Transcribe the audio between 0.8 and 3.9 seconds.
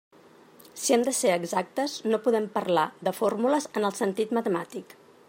Si hem de ser exactes, no podem parlar de fórmules en